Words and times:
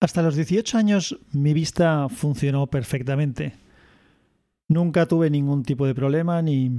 Hasta 0.00 0.22
los 0.22 0.36
18 0.36 0.78
años 0.78 1.18
mi 1.32 1.52
vista 1.52 2.08
funcionó 2.08 2.68
perfectamente. 2.68 3.54
Nunca 4.68 5.06
tuve 5.06 5.28
ningún 5.28 5.64
tipo 5.64 5.86
de 5.86 5.94
problema 5.94 6.40
ni 6.40 6.70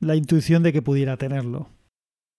la 0.00 0.16
intuición 0.16 0.62
de 0.62 0.72
que 0.72 0.82
pudiera 0.82 1.16
tenerlo. 1.16 1.68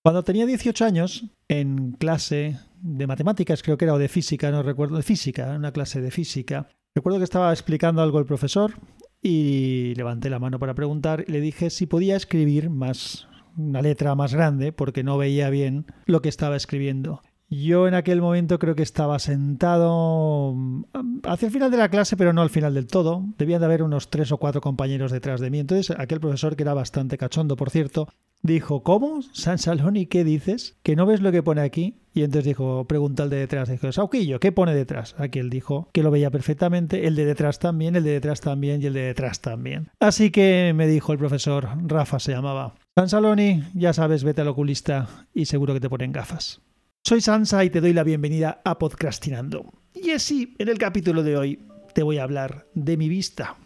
Cuando 0.03 0.23
tenía 0.23 0.45
18 0.45 0.85
años, 0.85 1.25
en 1.47 1.93
clase 1.93 2.59
de 2.81 3.07
matemáticas, 3.07 3.63
creo 3.63 3.77
que 3.77 3.85
era, 3.85 3.93
o 3.93 3.97
de 3.97 4.09
física, 4.09 4.51
no 4.51 4.61
recuerdo, 4.63 4.97
de 4.97 5.03
física, 5.03 5.55
una 5.55 5.71
clase 5.71 6.01
de 6.01 6.11
física, 6.11 6.67
recuerdo 6.93 7.17
que 7.19 7.23
estaba 7.23 7.51
explicando 7.51 8.01
algo 8.01 8.19
el 8.19 8.25
profesor 8.25 8.73
y 9.21 9.95
levanté 9.95 10.29
la 10.29 10.39
mano 10.39 10.59
para 10.59 10.75
preguntar 10.75 11.25
y 11.27 11.31
le 11.31 11.41
dije 11.41 11.69
si 11.69 11.87
podía 11.87 12.15
escribir 12.15 12.69
más 12.69 13.27
una 13.57 13.81
letra 13.81 14.13
más 14.13 14.33
grande 14.33 14.71
porque 14.71 15.03
no 15.03 15.17
veía 15.17 15.49
bien 15.49 15.85
lo 16.05 16.21
que 16.21 16.29
estaba 16.29 16.55
escribiendo. 16.55 17.21
Yo 17.63 17.87
en 17.87 17.93
aquel 17.93 18.21
momento 18.21 18.59
creo 18.59 18.75
que 18.75 18.83
estaba 18.83 19.19
sentado 19.19 20.53
mm, 20.55 20.83
hacia 21.23 21.45
el 21.45 21.51
final 21.51 21.71
de 21.71 21.77
la 21.77 21.89
clase, 21.89 22.17
pero 22.17 22.33
no 22.33 22.41
al 22.41 22.49
final 22.49 22.73
del 22.73 22.87
todo. 22.87 23.23
Debían 23.37 23.59
de 23.59 23.65
haber 23.65 23.83
unos 23.83 24.09
tres 24.09 24.31
o 24.31 24.37
cuatro 24.37 24.61
compañeros 24.61 25.11
detrás 25.11 25.39
de 25.39 25.49
mí. 25.49 25.59
Entonces, 25.59 25.95
aquel 25.97 26.19
profesor, 26.19 26.55
que 26.55 26.63
era 26.63 26.73
bastante 26.73 27.17
cachondo, 27.17 27.55
por 27.55 27.69
cierto, 27.69 28.09
dijo, 28.41 28.83
¿cómo? 28.83 29.21
San 29.31 29.57
Saloni, 29.57 30.05
¿qué 30.07 30.23
dices? 30.23 30.77
¿Que 30.83 30.95
no 30.95 31.05
ves 31.05 31.21
lo 31.21 31.31
que 31.31 31.43
pone 31.43 31.61
aquí? 31.61 32.01
Y 32.13 32.23
entonces 32.23 32.45
dijo, 32.45 32.85
pregunta 32.85 33.23
el 33.23 33.29
de 33.29 33.37
detrás, 33.37 33.69
dijo, 33.69 33.91
Sauquillo, 33.91 34.39
¿qué 34.39 34.51
pone 34.51 34.73
detrás? 34.73 35.15
Aquí 35.17 35.39
él 35.39 35.49
dijo 35.49 35.89
que 35.93 36.03
lo 36.03 36.11
veía 36.11 36.31
perfectamente, 36.31 37.07
el 37.07 37.15
de 37.15 37.25
detrás 37.25 37.59
también, 37.59 37.95
el 37.95 38.03
de 38.03 38.11
detrás 38.11 38.41
también 38.41 38.81
y 38.81 38.85
el 38.85 38.93
de 38.93 39.01
detrás 39.01 39.41
también. 39.41 39.89
Así 39.99 40.31
que 40.31 40.73
me 40.75 40.87
dijo 40.87 41.11
el 41.11 41.19
profesor, 41.19 41.69
Rafa 41.85 42.19
se 42.19 42.31
llamaba, 42.31 42.75
San 42.95 43.09
Saloni, 43.09 43.63
ya 43.73 43.93
sabes, 43.93 44.23
vete 44.23 44.41
al 44.41 44.47
oculista 44.47 45.07
y 45.33 45.45
seguro 45.45 45.73
que 45.73 45.81
te 45.81 45.89
ponen 45.89 46.11
gafas. 46.11 46.61
Soy 47.07 47.21
Sansa 47.21 47.63
y 47.63 47.69
te 47.69 47.81
doy 47.81 47.93
la 47.93 48.03
bienvenida 48.03 48.63
a 48.65 48.79
Podcastinando. 48.79 49.71
Y 49.93 50.09
así, 50.09 50.55
en 50.57 50.69
el 50.69 50.79
capítulo 50.79 51.21
de 51.21 51.37
hoy 51.37 51.59
te 51.93 52.01
voy 52.01 52.17
a 52.17 52.23
hablar 52.23 52.65
de 52.73 52.97
mi 52.97 53.09
vista 53.09 53.57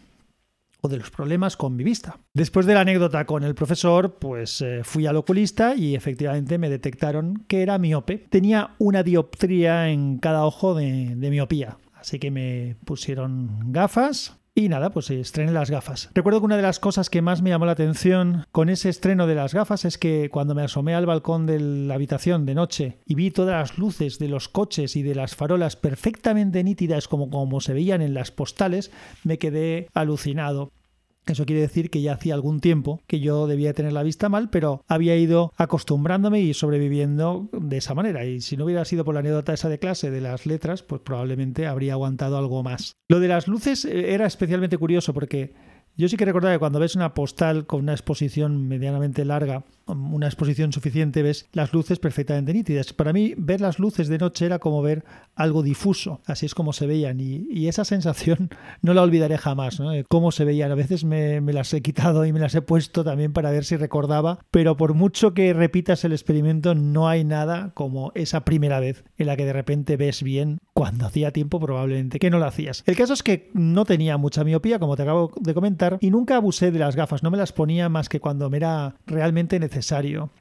o 0.82 0.88
de 0.88 0.98
los 0.98 1.10
problemas 1.10 1.56
con 1.56 1.74
mi 1.74 1.82
vista. 1.82 2.18
Después 2.34 2.66
de 2.66 2.74
la 2.74 2.82
anécdota 2.82 3.24
con 3.24 3.42
el 3.42 3.54
profesor, 3.54 4.16
pues 4.18 4.60
eh, 4.60 4.82
fui 4.84 5.06
al 5.06 5.16
oculista 5.16 5.74
y 5.74 5.94
efectivamente 5.94 6.58
me 6.58 6.68
detectaron 6.68 7.46
que 7.48 7.62
era 7.62 7.78
miope. 7.78 8.18
Tenía 8.18 8.74
una 8.78 9.02
dioptría 9.02 9.88
en 9.88 10.18
cada 10.18 10.44
ojo 10.44 10.74
de, 10.74 11.16
de 11.16 11.30
miopía. 11.30 11.78
Así 11.94 12.18
que 12.18 12.30
me 12.30 12.76
pusieron 12.84 13.72
gafas 13.72 14.38
y 14.54 14.68
nada, 14.68 14.90
pues 14.90 15.10
estrené 15.10 15.52
las 15.52 15.70
gafas. 15.70 16.10
Recuerdo 16.14 16.40
que 16.40 16.46
una 16.46 16.56
de 16.56 16.62
las 16.62 16.80
cosas 16.80 17.08
que 17.08 17.22
más 17.22 17.40
me 17.40 17.50
llamó 17.50 17.66
la 17.66 17.72
atención 17.72 18.46
con 18.52 18.68
ese 18.68 18.88
estreno 18.88 19.26
de 19.26 19.34
las 19.34 19.54
gafas 19.54 19.84
es 19.84 19.96
que 19.96 20.28
cuando 20.30 20.54
me 20.54 20.62
asomé 20.62 20.94
al 20.94 21.06
balcón 21.06 21.46
de 21.46 21.60
la 21.60 21.94
habitación 21.94 22.46
de 22.46 22.54
noche 22.54 22.98
y 23.06 23.14
vi 23.14 23.30
todas 23.30 23.70
las 23.70 23.78
luces 23.78 24.18
de 24.18 24.28
los 24.28 24.48
coches 24.48 24.96
y 24.96 25.02
de 25.02 25.14
las 25.14 25.36
farolas 25.36 25.76
perfectamente 25.76 26.64
nítidas 26.64 27.06
como, 27.06 27.30
como 27.30 27.60
se 27.60 27.74
veían 27.74 28.02
en 28.02 28.14
las 28.14 28.30
postales, 28.32 28.90
me 29.24 29.38
quedé 29.38 29.88
alucinado. 29.94 30.72
Eso 31.26 31.46
quiere 31.46 31.60
decir 31.60 31.90
que 31.90 32.00
ya 32.00 32.14
hacía 32.14 32.34
algún 32.34 32.60
tiempo 32.60 33.02
que 33.06 33.20
yo 33.20 33.46
debía 33.46 33.74
tener 33.74 33.92
la 33.92 34.02
vista 34.02 34.28
mal, 34.28 34.50
pero 34.50 34.82
había 34.88 35.16
ido 35.16 35.52
acostumbrándome 35.56 36.40
y 36.40 36.54
sobreviviendo 36.54 37.48
de 37.52 37.76
esa 37.76 37.94
manera. 37.94 38.24
Y 38.24 38.40
si 38.40 38.56
no 38.56 38.64
hubiera 38.64 38.84
sido 38.84 39.04
por 39.04 39.14
la 39.14 39.20
anécdota 39.20 39.52
esa 39.52 39.68
de 39.68 39.78
clase 39.78 40.10
de 40.10 40.20
las 40.20 40.46
letras, 40.46 40.82
pues 40.82 41.02
probablemente 41.02 41.66
habría 41.66 41.92
aguantado 41.92 42.36
algo 42.36 42.62
más. 42.62 42.94
Lo 43.08 43.20
de 43.20 43.28
las 43.28 43.48
luces 43.48 43.84
eh, 43.84 44.14
era 44.14 44.26
especialmente 44.26 44.78
curioso 44.78 45.14
porque 45.14 45.54
yo 45.96 46.08
sí 46.08 46.16
que 46.16 46.24
recordaba 46.24 46.54
que 46.54 46.58
cuando 46.58 46.80
ves 46.80 46.96
una 46.96 47.14
postal 47.14 47.66
con 47.66 47.80
una 47.80 47.92
exposición 47.92 48.68
medianamente 48.68 49.24
larga, 49.24 49.64
una 49.90 50.26
exposición 50.26 50.72
suficiente, 50.72 51.22
ves 51.22 51.48
las 51.52 51.72
luces 51.72 51.98
perfectamente 51.98 52.52
nítidas. 52.52 52.92
Para 52.92 53.12
mí, 53.12 53.34
ver 53.36 53.60
las 53.60 53.78
luces 53.78 54.08
de 54.08 54.18
noche 54.18 54.46
era 54.46 54.58
como 54.58 54.82
ver 54.82 55.04
algo 55.34 55.62
difuso, 55.62 56.20
así 56.26 56.46
es 56.46 56.54
como 56.54 56.72
se 56.72 56.86
veían. 56.86 57.20
Y, 57.20 57.68
esa 57.70 57.84
sensación 57.84 58.50
no 58.82 58.94
la 58.94 59.02
olvidaré 59.02 59.38
jamás, 59.38 59.78
¿no? 59.78 59.92
cómo 60.08 60.32
se 60.32 60.44
veían. 60.44 60.72
A 60.72 60.74
veces 60.74 61.04
me, 61.04 61.40
me, 61.40 61.52
las 61.52 61.72
he 61.72 61.82
quitado 61.82 62.24
y 62.24 62.32
me 62.32 62.40
las 62.40 62.54
he 62.54 62.62
puesto 62.62 63.04
también 63.04 63.32
para 63.32 63.50
ver 63.50 63.64
si 63.64 63.76
recordaba, 63.76 64.40
pero 64.50 64.76
por 64.76 64.94
mucho 64.94 65.34
que 65.34 65.52
repitas 65.52 66.04
el 66.04 66.12
experimento, 66.12 66.74
no 66.74 67.08
hay 67.08 67.24
nada 67.24 67.72
como 67.74 68.12
esa 68.14 68.44
primera 68.44 68.80
vez 68.80 69.04
en 69.18 69.26
la 69.26 69.36
que 69.36 69.44
de 69.44 69.52
repente 69.52 69.96
ves 69.96 70.22
bien 70.22 70.58
cuando 70.72 71.06
hacía 71.06 71.32
tiempo 71.32 71.60
probablemente 71.60 72.18
que 72.18 72.30
no 72.30 72.38
lo 72.38 72.46
hacías. 72.46 72.82
El 72.86 72.96
caso 72.96 73.12
es 73.12 73.22
que 73.22 73.50
no 73.52 73.84
tenía 73.84 74.16
mucha 74.16 74.44
miopía, 74.44 74.78
como 74.78 74.96
te 74.96 75.02
acabo 75.02 75.32
de 75.40 75.54
comentar 75.54 75.98
y 76.00 76.10
nunca 76.10 76.36
abusé 76.36 76.70
de 76.70 76.78
las 76.78 76.96
gafas, 76.96 77.22
no 77.22 77.30
me 77.30 77.36
las 77.36 77.52
ponía 77.52 77.88
más 77.88 78.08
que 78.08 78.20
cuando 78.20 78.48
me 78.50 78.60
era 78.60 78.96
realmente 79.06 79.58
necesario, 79.58 79.79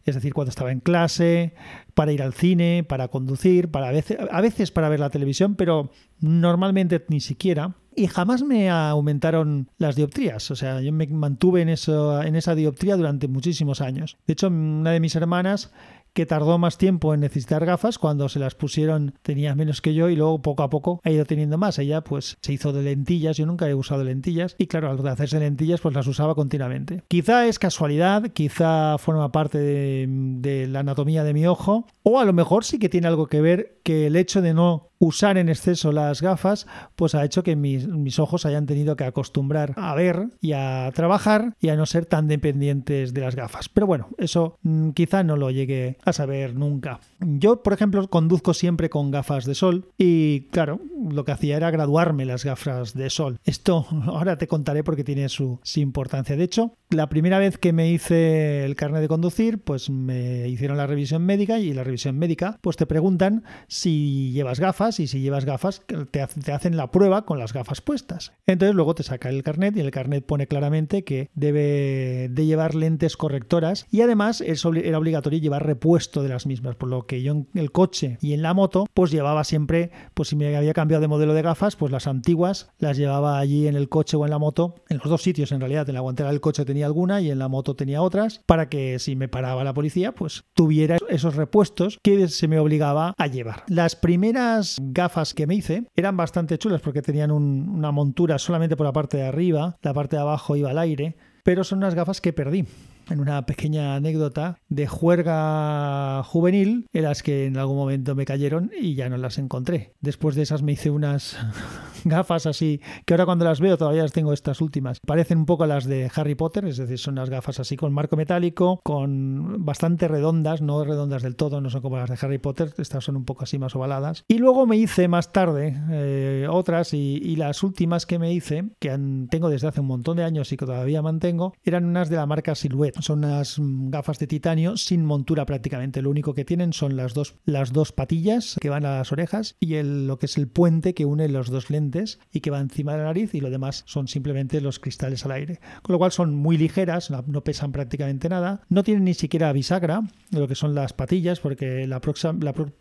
es 0.06 0.16
decir, 0.16 0.34
cuando 0.34 0.50
estaba 0.50 0.72
en 0.72 0.80
clase, 0.80 1.54
para 1.94 2.12
ir 2.12 2.22
al 2.22 2.34
cine, 2.34 2.84
para 2.88 3.08
conducir, 3.08 3.70
para 3.70 3.90
a 3.90 3.92
veces, 3.92 4.18
a 4.32 4.42
veces 4.42 4.72
para 4.72 4.90
ver 4.90 5.00
la 5.00 5.10
televisión, 5.10 5.56
pero 5.56 5.92
normalmente 6.20 7.04
ni 7.10 7.20
siquiera 7.20 7.76
y 8.00 8.08
jamás 8.08 8.44
me 8.44 8.70
aumentaron 8.70 9.70
las 9.78 9.98
dioptrías. 9.98 10.50
O 10.52 10.56
sea, 10.56 10.80
yo 10.80 10.94
me 10.94 11.06
mantuve 11.08 11.62
en, 11.62 11.68
eso, 11.68 12.22
en 12.24 12.38
esa 12.38 12.56
dioptría 12.56 12.96
durante 12.96 13.28
muchísimos 13.28 13.82
años. 13.82 14.18
De 14.26 14.34
hecho, 14.34 14.48
una 14.48 14.92
de 14.92 15.02
mis 15.02 15.16
hermanas 15.16 15.74
que 16.20 16.26
tardó 16.26 16.58
más 16.58 16.78
tiempo 16.78 17.14
en 17.14 17.22
necesitar 17.22 17.66
gafas, 17.66 17.98
cuando 17.98 18.28
se 18.28 18.40
las 18.40 18.54
pusieron 18.54 19.14
tenía 19.22 19.56
menos 19.56 19.80
que 19.80 19.94
yo 19.94 20.10
y 20.10 20.18
luego 20.18 20.42
poco 20.42 20.64
a 20.64 20.70
poco 20.70 21.00
ha 21.06 21.12
ido 21.12 21.24
teniendo 21.24 21.58
más. 21.58 21.80
Ella 21.80 22.02
pues 22.02 22.38
se 22.42 22.52
hizo 22.52 22.74
de 22.74 22.84
lentillas, 22.84 23.38
yo 23.38 23.46
nunca 23.46 23.70
he 23.70 23.74
usado 23.74 24.04
lentillas 24.04 24.58
y 24.58 24.68
claro, 24.68 24.92
al 24.92 25.08
hacerse 25.08 25.40
lentillas 25.40 25.80
pues 25.80 25.96
las 25.96 26.08
usaba 26.08 26.36
continuamente. 26.36 27.04
Quizá 27.08 27.48
es 27.48 27.58
casualidad, 27.58 28.34
quizá 28.34 28.98
forma 28.98 29.32
parte 29.32 29.60
de, 29.60 30.68
la 30.70 30.82
anatomía 30.82 31.24
de 31.24 31.34
mi 31.34 31.48
ojo 31.48 31.88
o 32.04 32.20
a 32.20 32.26
lo 32.26 32.34
mejor 32.34 32.66
sí 32.66 32.80
que 32.80 32.90
tiene 32.90 33.08
algo 33.08 33.28
que 33.28 33.40
ver 33.40 33.80
que 33.84 34.08
el 34.08 34.18
hecho 34.18 34.42
de 34.42 34.54
no 34.54 34.90
usar 35.00 35.38
en 35.38 35.48
exceso 35.48 35.92
las 35.92 36.22
gafas, 36.22 36.68
pues 36.96 37.16
ha 37.16 37.24
hecho 37.24 37.42
que 37.42 37.56
mis, 37.56 37.88
mis, 37.88 38.20
ojos 38.20 38.46
hayan 38.46 38.66
tenido 38.66 38.98
que 38.98 39.06
acostumbrar 39.06 39.74
a 39.78 39.96
ver 39.96 40.28
y 40.42 40.52
a 40.52 40.92
trabajar 40.94 41.56
y 41.62 41.70
a 41.70 41.78
no 41.78 41.86
ser 41.86 42.06
tan 42.06 42.28
dependientes 42.28 43.14
de 43.14 43.22
las 43.22 43.36
gafas. 43.36 43.70
Pero 43.70 43.88
bueno, 43.88 44.10
eso 44.18 44.58
mm, 44.62 44.90
quizá 44.90 45.24
no 45.24 45.38
lo 45.38 45.50
llegue 45.52 45.98
a 46.10 46.14
saber 46.14 46.56
nunca. 46.56 47.00
Yo, 47.20 47.64
por 47.64 47.74
ejemplo, 47.74 48.08
conduzco 48.10 48.54
siempre 48.54 48.90
con 48.90 49.12
gafas 49.12 49.46
de 49.46 49.56
sol 49.56 49.90
y 49.98 50.42
claro, 50.52 50.82
lo 51.12 51.26
que 51.26 51.32
hacía 51.32 51.58
era 51.58 51.72
graduarme 51.72 52.26
las 52.26 52.44
gafas 52.44 52.94
de 52.94 53.10
sol. 53.10 53.40
Esto 53.46 53.86
ahora 54.06 54.38
te 54.38 54.48
contaré 54.48 54.84
porque 54.84 55.04
tiene 55.04 55.30
su, 55.30 55.60
importancia. 55.76 56.36
De 56.36 56.44
hecho, 56.44 56.74
la 56.90 57.08
primera 57.08 57.40
vez 57.40 57.58
que 57.58 57.72
me 57.72 57.90
hice 57.90 58.66
el 58.66 58.76
carnet 58.76 59.02
de 59.02 59.08
conducir, 59.08 59.60
pues 59.60 59.90
me 59.90 60.48
hicieron 60.48 60.78
la 60.78 60.88
revisión 60.88 61.26
médica 61.26 61.60
y 61.60 61.74
la 61.74 61.84
revisión 61.84 62.18
médica, 62.18 62.58
pues 62.62 62.76
te 62.76 62.86
preguntan 62.86 63.44
si 63.68 64.32
llevas 64.34 64.60
gafas 64.60 65.00
y 65.00 65.08
si 65.08 65.22
llevas 65.22 65.46
gafas 65.46 65.84
te, 66.12 66.22
hacen 66.52 66.76
la 66.76 66.92
prueba 66.92 67.26
con 67.26 67.40
las 67.40 67.54
gafas 67.54 67.82
puestas. 67.82 68.34
Entonces 68.46 68.76
luego 68.76 68.96
te 68.96 69.04
saca 69.04 69.30
el 69.30 69.44
carnet 69.44 69.78
y 69.78 69.82
el 69.82 69.92
carnet 69.92 70.26
pone 70.26 70.48
claramente 70.48 71.04
que 71.04 71.30
debe 71.34 72.28
de 72.30 72.46
llevar 72.46 72.76
lentes 72.76 73.16
correctoras 73.16 73.86
y 73.92 74.02
además 74.02 74.42
era 74.42 74.98
obligatorio 74.98 75.40
llevar 75.40 75.66
repuesto 75.90 76.22
de 76.22 76.30
las 76.30 76.46
mismas, 76.46 76.76
por 76.76 76.88
lo 76.88 77.08
que 77.08 77.24
yo 77.24 77.32
en 77.32 77.48
el 77.56 77.72
coche 77.72 78.20
y 78.22 78.34
en 78.34 78.44
la 78.44 78.54
moto 78.54 78.86
pues 78.94 79.10
llevaba 79.10 79.44
siempre, 79.44 79.90
pues 80.14 80.30
si 80.30 80.36
me 80.36 80.56
había 80.56 80.72
cambiado 80.74 81.02
de 81.02 81.08
modelo 81.08 81.34
de 81.34 81.42
gafas, 81.42 81.76
pues 81.76 81.92
las 81.92 82.06
antiguas 82.06 82.70
las 82.78 82.96
llevaba 82.96 83.40
allí 83.40 83.68
en 83.68 83.76
el 83.76 83.90
coche 83.90 84.16
o 84.16 84.24
en 84.24 84.30
la 84.30 84.38
moto, 84.38 84.76
en 84.88 84.98
los 85.00 85.10
dos 85.10 85.24
sitios 85.24 85.52
en 85.52 85.60
realidad, 85.60 85.90
en 85.90 85.96
la 85.96 86.02
guantera 86.02 86.30
del 86.30 86.42
coche 86.42 86.64
tenía 86.64 86.86
alguna 86.86 87.22
y 87.22 87.32
en 87.32 87.40
la 87.40 87.48
moto 87.48 87.76
tenía 87.76 88.04
otras, 88.04 88.44
para 88.46 88.70
que 88.70 89.00
si 89.00 89.16
me 89.16 89.30
paraba 89.30 89.64
la 89.64 89.74
policía 89.74 90.12
pues 90.14 90.44
tuviera 90.54 90.98
esos 91.10 91.36
repuestos 91.36 91.98
que 92.04 92.28
se 92.28 92.48
me 92.48 92.60
obligaba 92.60 93.16
a 93.18 93.26
llevar. 93.26 93.64
Las 93.68 93.96
primeras 93.96 94.78
gafas 94.80 95.34
que 95.34 95.48
me 95.48 95.56
hice 95.56 95.86
eran 95.96 96.16
bastante 96.18 96.60
chulas 96.60 96.82
porque 96.82 97.02
tenían 97.02 97.32
una 97.32 97.92
montura 97.92 98.38
solamente 98.38 98.78
por 98.78 98.86
la 98.86 98.94
parte 98.94 99.18
de 99.18 99.24
arriba, 99.24 99.76
la 99.82 99.96
parte 99.96 100.18
de 100.18 100.22
abajo 100.22 100.56
iba 100.56 100.70
al 100.70 100.78
aire, 100.78 101.16
pero 101.44 101.64
son 101.64 101.80
unas 101.80 101.96
gafas 101.96 102.22
que 102.22 102.32
perdí 102.32 102.68
en 103.12 103.20
una 103.20 103.46
pequeña 103.46 103.96
anécdota 103.96 104.60
de 104.70 104.88
juerga 104.88 106.24
juvenil 106.24 106.88
en 106.94 107.04
las 107.04 107.24
que 107.24 107.46
en 107.46 107.58
algún 107.58 107.78
momento 107.78 108.16
me 108.16 108.26
cayeron 108.26 108.72
y 108.80 108.96
ya 108.96 109.10
no 109.10 109.18
las 109.18 109.38
encontré. 109.38 109.94
Después 110.02 110.36
de 110.36 110.44
esas 110.44 110.62
me 110.62 110.74
hice 110.74 110.90
unas 110.90 111.38
gafas 112.06 112.46
así, 112.46 112.82
que 113.06 113.14
ahora 113.14 113.26
cuando 113.26 113.46
las 113.46 113.60
veo 113.60 113.78
todavía 113.78 114.04
las 114.04 114.12
tengo 114.12 114.34
estas 114.34 114.62
últimas. 114.62 115.00
Parecen 115.00 115.40
un 115.40 115.46
poco 115.46 115.66
las 115.66 115.86
de 115.86 116.12
Harry 116.16 116.36
Potter, 116.36 116.66
es 116.66 116.78
decir, 116.78 116.98
son 116.98 117.14
unas 117.14 117.30
gafas 117.30 117.60
así 117.60 117.76
con 117.76 117.94
marco 117.94 118.16
metálico, 118.16 118.80
con 118.84 119.66
bastante 119.66 120.08
redondas, 120.08 120.62
no 120.62 120.84
redondas 120.84 121.24
del 121.24 121.36
todo, 121.36 121.62
no 121.62 121.70
son 121.70 121.82
como 121.82 121.98
las 121.98 122.10
de 122.10 122.18
Harry 122.22 122.38
Potter, 122.38 122.74
estas 122.78 123.04
son 123.04 123.16
un 123.16 123.26
poco 123.26 123.44
así 123.44 123.60
más 123.60 123.76
ovaladas. 123.76 124.26
Y 124.28 124.38
luego 124.38 124.66
me 124.66 124.78
hice 124.78 125.08
más 125.08 125.32
tarde 125.32 125.82
eh, 125.92 126.48
otras 126.50 126.94
y, 126.94 127.36
las 127.40 127.64
últimas 127.64 128.06
que 128.06 128.20
me 128.20 128.34
hice, 128.34 128.66
que 128.80 128.90
tengo 129.30 129.50
desde 129.50 129.68
hace 129.68 129.80
un 129.80 129.88
montón 129.88 130.18
de 130.18 130.24
años 130.24 130.52
y 130.52 130.58
que 130.58 130.66
todavía 130.66 131.02
mantengo, 131.02 131.54
eran 131.64 131.86
unas 131.86 132.10
de 132.10 132.18
la 132.18 132.26
marca 132.26 132.54
Silhouette 132.54 132.99
son 133.02 133.24
unas 133.26 133.58
gafas 133.60 134.20
de 134.20 134.28
titanio 134.28 134.78
sin 134.78 135.06
montura 135.06 135.46
prácticamente. 135.46 136.02
Lo 136.02 136.10
único 136.10 136.34
que 136.34 136.46
tienen 136.46 136.74
son 136.74 136.96
las 136.96 137.14
dos, 137.14 137.36
las 137.46 137.74
dos 137.74 137.92
patillas 137.92 138.58
que 138.60 138.70
van 138.70 138.86
a 138.86 138.98
las 138.98 139.12
orejas 139.12 139.56
y 139.60 139.76
el, 139.76 140.08
lo 140.08 140.20
que 140.20 140.26
es 140.26 140.38
el 140.38 140.48
puente 140.48 140.94
que 140.94 141.06
une 141.06 141.28
los 141.30 141.50
dos 141.50 141.70
lentes 141.70 142.20
y 142.32 142.42
que 142.42 142.52
va 142.52 142.60
encima 142.60 142.94
de 142.94 143.00
la 143.00 143.06
nariz 143.06 143.34
y 143.34 143.42
lo 143.42 143.50
demás 143.50 143.84
son 143.86 144.08
simplemente 144.08 144.62
los 144.62 144.80
cristales 144.80 145.26
al 145.26 145.32
aire. 145.32 145.60
Con 145.82 145.94
lo 145.94 146.00
cual 146.00 146.12
son 146.12 146.36
muy 146.36 146.58
ligeras, 146.58 147.12
no 147.28 147.44
pesan 147.44 147.72
prácticamente 147.72 148.30
nada. 148.30 148.62
No 148.70 148.84
tienen 148.84 149.04
ni 149.04 149.14
siquiera 149.14 149.54
bisagra, 149.54 150.02
lo 150.32 150.48
que 150.48 150.56
son 150.56 150.76
las 150.76 150.94
patillas, 150.94 151.40
porque 151.40 151.88
la, 151.88 152.02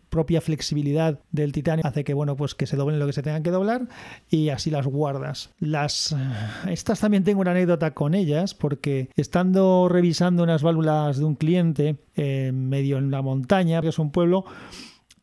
propia 0.08 0.40
flexibilidad 0.40 1.20
del 1.32 1.52
titanio 1.52 1.86
hace 1.86 2.04
que 2.04 2.14
bueno 2.14 2.36
pues 2.36 2.54
que 2.54 2.66
se 2.66 2.76
doblen 2.76 2.98
lo 2.98 3.06
que 3.06 3.12
se 3.12 3.22
tengan 3.22 3.42
que 3.42 3.50
doblar 3.50 3.88
y 4.28 4.48
así 4.48 4.70
las 4.70 4.86
guardas 4.86 5.50
las 5.60 6.16
estas 6.68 7.00
también 7.00 7.24
tengo 7.24 7.40
una 7.40 7.50
anécdota 7.50 7.92
con 7.92 8.14
ellas 8.14 8.54
porque 8.54 9.10
estando 9.16 9.88
revisando 9.88 10.42
unas 10.42 10.62
válvulas 10.62 11.18
de 11.18 11.24
un 11.24 11.34
cliente 11.34 11.96
medio 12.52 12.98
en 12.98 13.10
la 13.10 13.22
montaña 13.22 13.80
que 13.80 13.88
es 13.88 13.98
un 13.98 14.10
pueblo 14.10 14.44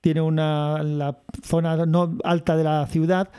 tiene 0.02 0.22
una 0.22 0.84
la 0.84 1.18
zona 1.44 1.86
no 1.86 2.18
alta 2.24 2.56
de 2.56 2.64
la 2.64 2.86
ciudad 2.88 3.30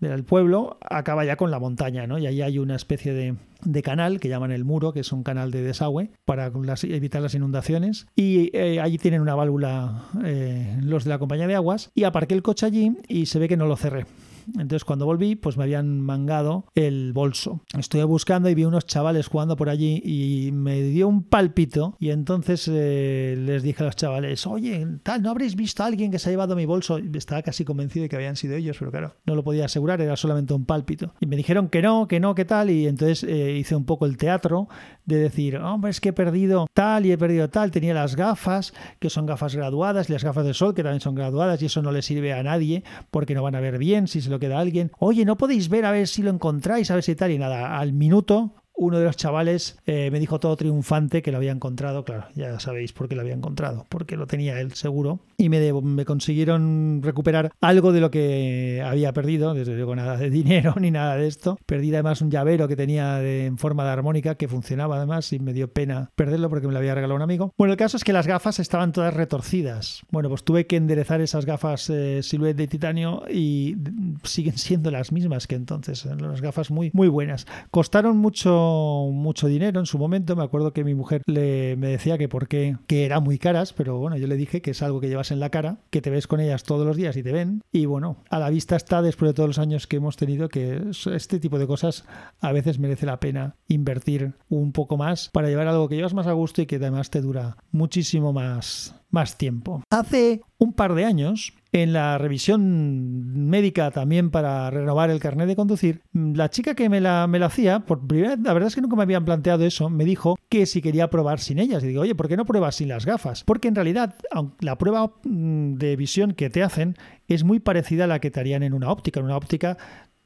del 0.00 0.24
pueblo 0.24 0.78
acaba 0.88 1.24
ya 1.24 1.36
con 1.36 1.50
la 1.50 1.58
montaña, 1.58 2.06
¿no? 2.06 2.18
Y 2.18 2.26
ahí 2.26 2.42
hay 2.42 2.58
una 2.58 2.76
especie 2.76 3.12
de, 3.12 3.34
de 3.66 3.82
canal 3.82 4.20
que 4.20 4.28
llaman 4.28 4.52
el 4.52 4.64
muro, 4.64 4.92
que 4.92 5.00
es 5.00 5.12
un 5.12 5.22
canal 5.22 5.50
de 5.50 5.62
desagüe 5.62 6.10
para 6.24 6.50
evitar 6.82 7.20
las 7.20 7.34
inundaciones. 7.34 8.06
Y 8.14 8.50
eh, 8.56 8.80
allí 8.80 8.98
tienen 8.98 9.20
una 9.20 9.34
válvula 9.34 10.04
eh, 10.24 10.78
los 10.82 11.04
de 11.04 11.10
la 11.10 11.18
compañía 11.18 11.46
de 11.46 11.56
aguas. 11.56 11.90
Y 11.94 12.04
aparqué 12.04 12.34
el 12.34 12.42
coche 12.42 12.66
allí 12.66 12.96
y 13.08 13.26
se 13.26 13.38
ve 13.38 13.48
que 13.48 13.56
no 13.56 13.66
lo 13.66 13.76
cerré. 13.76 14.06
Entonces 14.54 14.84
cuando 14.84 15.06
volví, 15.06 15.36
pues 15.36 15.56
me 15.56 15.64
habían 15.64 16.00
mangado 16.00 16.66
el 16.74 17.12
bolso. 17.12 17.60
Estoy 17.78 18.02
buscando 18.04 18.48
y 18.48 18.54
vi 18.54 18.64
unos 18.64 18.86
chavales 18.86 19.28
jugando 19.28 19.56
por 19.56 19.68
allí 19.68 20.02
y 20.04 20.52
me 20.52 20.82
dio 20.82 21.08
un 21.08 21.22
palpito 21.22 21.96
y 21.98 22.10
entonces 22.10 22.68
eh, 22.72 23.36
les 23.38 23.62
dije 23.62 23.82
a 23.82 23.86
los 23.86 23.96
chavales, 23.96 24.46
oye, 24.46 24.86
tal, 25.02 25.22
¿no 25.22 25.30
habréis 25.30 25.56
visto 25.56 25.82
a 25.82 25.86
alguien 25.86 26.10
que 26.10 26.18
se 26.18 26.28
ha 26.28 26.32
llevado 26.32 26.56
mi 26.56 26.66
bolso? 26.66 26.98
Estaba 26.98 27.42
casi 27.42 27.64
convencido 27.64 28.04
de 28.04 28.08
que 28.08 28.16
habían 28.16 28.36
sido 28.36 28.56
ellos, 28.56 28.76
pero 28.78 28.90
claro, 28.90 29.14
no 29.24 29.34
lo 29.34 29.44
podía 29.44 29.64
asegurar, 29.64 30.00
era 30.00 30.16
solamente 30.16 30.54
un 30.54 30.64
pálpito. 30.64 31.14
Y 31.20 31.26
me 31.26 31.36
dijeron 31.36 31.68
que 31.68 31.82
no, 31.82 32.08
que 32.08 32.20
no, 32.20 32.34
que 32.34 32.44
tal, 32.44 32.70
y 32.70 32.86
entonces 32.86 33.24
eh, 33.24 33.56
hice 33.56 33.76
un 33.76 33.84
poco 33.84 34.06
el 34.06 34.16
teatro 34.16 34.68
de 35.04 35.16
decir, 35.16 35.56
hombre, 35.56 35.90
es 35.90 36.00
que 36.00 36.10
he 36.10 36.12
perdido 36.12 36.66
tal 36.72 37.06
y 37.06 37.12
he 37.12 37.18
perdido 37.18 37.48
tal, 37.48 37.70
tenía 37.70 37.94
las 37.94 38.16
gafas, 38.16 38.74
que 38.98 39.10
son 39.10 39.26
gafas 39.26 39.54
graduadas, 39.54 40.08
y 40.08 40.12
las 40.12 40.24
gafas 40.24 40.44
de 40.44 40.54
sol, 40.54 40.74
que 40.74 40.82
también 40.82 41.00
son 41.00 41.14
graduadas, 41.14 41.62
y 41.62 41.66
eso 41.66 41.82
no 41.82 41.92
le 41.92 42.02
sirve 42.02 42.32
a 42.32 42.42
nadie 42.42 42.84
porque 43.10 43.34
no 43.34 43.42
van 43.42 43.54
a 43.54 43.60
ver 43.60 43.78
bien 43.78 44.08
si 44.08 44.20
se 44.20 44.30
lo 44.30 44.35
queda 44.38 44.58
alguien. 44.58 44.90
Oye, 44.98 45.24
¿no 45.24 45.36
podéis 45.36 45.68
ver 45.68 45.84
a 45.84 45.92
ver 45.92 46.08
si 46.08 46.22
lo 46.22 46.30
encontráis, 46.30 46.90
a 46.90 46.94
ver 46.94 47.02
si 47.02 47.14
tal? 47.14 47.30
Y 47.30 47.38
nada, 47.38 47.78
al 47.78 47.92
minuto 47.92 48.54
uno 48.76 48.98
de 48.98 49.04
los 49.04 49.16
chavales 49.16 49.78
eh, 49.86 50.10
me 50.10 50.20
dijo 50.20 50.38
todo 50.38 50.56
triunfante 50.56 51.22
que 51.22 51.32
lo 51.32 51.38
había 51.38 51.52
encontrado, 51.52 52.04
claro, 52.04 52.26
ya 52.34 52.60
sabéis 52.60 52.92
por 52.92 53.08
qué 53.08 53.14
lo 53.14 53.22
había 53.22 53.34
encontrado, 53.34 53.86
porque 53.88 54.16
lo 54.16 54.26
tenía 54.26 54.60
él 54.60 54.72
seguro, 54.74 55.20
y 55.38 55.48
me, 55.48 55.72
me 55.72 56.04
consiguieron 56.04 57.00
recuperar 57.02 57.52
algo 57.60 57.92
de 57.92 58.00
lo 58.00 58.10
que 58.10 58.82
había 58.84 59.12
perdido, 59.12 59.54
desde 59.54 59.74
luego 59.74 59.96
nada 59.96 60.16
de 60.16 60.30
dinero 60.36 60.74
ni 60.80 60.90
nada 60.90 61.16
de 61.16 61.26
esto. 61.26 61.58
Perdí 61.66 61.92
además 61.92 62.20
un 62.20 62.30
llavero 62.30 62.68
que 62.68 62.76
tenía 62.76 63.22
en 63.22 63.58
forma 63.58 63.84
de 63.84 63.90
armónica 63.90 64.34
que 64.34 64.48
funcionaba 64.48 64.96
además 64.96 65.32
y 65.32 65.38
me 65.38 65.52
dio 65.52 65.72
pena 65.72 66.10
perderlo 66.14 66.48
porque 66.48 66.66
me 66.66 66.72
lo 66.72 66.78
había 66.78 66.94
regalado 66.94 67.16
un 67.16 67.22
amigo. 67.22 67.52
Bueno, 67.56 67.72
el 67.72 67.78
caso 67.78 67.96
es 67.96 68.04
que 68.04 68.12
las 68.12 68.26
gafas 68.26 68.58
estaban 68.58 68.92
todas 68.92 69.14
retorcidas. 69.14 70.02
Bueno, 70.10 70.28
pues 70.28 70.44
tuve 70.44 70.66
que 70.66 70.76
enderezar 70.76 71.20
esas 71.20 71.46
gafas 71.46 71.90
eh, 71.90 72.20
de 72.22 72.66
titanio 72.66 73.22
y 73.32 73.76
siguen 74.22 74.58
siendo 74.58 74.90
las 74.90 75.12
mismas 75.12 75.46
que 75.46 75.54
entonces, 75.54 76.04
las 76.04 76.40
gafas 76.40 76.70
muy, 76.70 76.90
muy 76.92 77.08
buenas. 77.08 77.46
Costaron 77.70 78.16
mucho 78.16 78.65
mucho 79.12 79.48
dinero 79.48 79.80
en 79.80 79.86
su 79.86 79.98
momento. 79.98 80.36
Me 80.36 80.44
acuerdo 80.44 80.72
que 80.72 80.84
mi 80.84 80.94
mujer 80.94 81.22
le, 81.26 81.76
me 81.76 81.88
decía 81.88 82.18
que 82.18 82.28
por 82.28 82.48
qué, 82.48 82.76
que 82.86 83.04
eran 83.04 83.22
muy 83.22 83.38
caras, 83.38 83.72
pero 83.72 83.98
bueno, 83.98 84.16
yo 84.16 84.26
le 84.26 84.36
dije 84.36 84.62
que 84.62 84.72
es 84.72 84.82
algo 84.82 85.00
que 85.00 85.08
llevas 85.08 85.30
en 85.30 85.40
la 85.40 85.50
cara, 85.50 85.78
que 85.90 86.00
te 86.00 86.10
ves 86.10 86.26
con 86.26 86.40
ellas 86.40 86.64
todos 86.64 86.86
los 86.86 86.96
días 86.96 87.16
y 87.16 87.22
te 87.22 87.32
ven. 87.32 87.62
Y 87.72 87.86
bueno, 87.86 88.16
a 88.30 88.38
la 88.38 88.50
vista 88.50 88.76
está 88.76 89.02
después 89.02 89.30
de 89.30 89.34
todos 89.34 89.48
los 89.48 89.58
años 89.58 89.86
que 89.86 89.96
hemos 89.96 90.16
tenido 90.16 90.48
que 90.48 90.90
este 91.12 91.40
tipo 91.40 91.58
de 91.58 91.66
cosas 91.66 92.04
a 92.40 92.52
veces 92.52 92.78
merece 92.78 93.06
la 93.06 93.20
pena 93.20 93.56
invertir 93.68 94.34
un 94.48 94.72
poco 94.72 94.96
más 94.96 95.30
para 95.30 95.48
llevar 95.48 95.68
algo 95.68 95.88
que 95.88 95.96
llevas 95.96 96.14
más 96.14 96.26
a 96.26 96.32
gusto 96.32 96.62
y 96.62 96.66
que 96.66 96.76
además 96.76 97.10
te 97.10 97.20
dura 97.20 97.56
muchísimo 97.72 98.32
más, 98.32 98.94
más 99.10 99.36
tiempo. 99.38 99.82
Hace 99.90 100.42
un 100.58 100.72
par 100.72 100.94
de 100.94 101.04
años, 101.04 101.52
en 101.82 101.92
la 101.92 102.18
revisión 102.18 103.48
médica 103.48 103.90
también 103.90 104.30
para 104.30 104.70
renovar 104.70 105.10
el 105.10 105.20
carnet 105.20 105.46
de 105.46 105.56
conducir, 105.56 106.02
la 106.12 106.50
chica 106.50 106.74
que 106.74 106.88
me 106.88 107.00
la, 107.00 107.26
me 107.26 107.38
la 107.38 107.46
hacía, 107.46 107.80
por 107.80 108.06
primera 108.06 108.36
la 108.36 108.52
verdad 108.52 108.68
es 108.68 108.74
que 108.74 108.80
nunca 108.80 108.96
me 108.96 109.02
habían 109.02 109.24
planteado 109.24 109.64
eso, 109.64 109.88
me 109.90 110.04
dijo 110.04 110.36
que 110.48 110.66
si 110.66 110.82
quería 110.82 111.10
probar 111.10 111.40
sin 111.40 111.58
ellas. 111.58 111.82
Y 111.84 111.88
digo, 111.88 112.02
oye, 112.02 112.14
¿por 112.14 112.28
qué 112.28 112.36
no 112.36 112.44
pruebas 112.44 112.76
sin 112.76 112.88
las 112.88 113.06
gafas? 113.06 113.44
Porque 113.44 113.68
en 113.68 113.74
realidad 113.74 114.16
la 114.60 114.78
prueba 114.78 115.12
mm, 115.24 115.74
de 115.74 115.96
visión 115.96 116.32
que 116.32 116.50
te 116.50 116.62
hacen 116.62 116.96
es 117.28 117.44
muy 117.44 117.60
parecida 117.60 118.04
a 118.04 118.08
la 118.08 118.20
que 118.20 118.30
te 118.30 118.40
harían 118.40 118.62
en 118.62 118.74
una 118.74 118.90
óptica. 118.90 119.20
En 119.20 119.26
una 119.26 119.36
óptica 119.36 119.76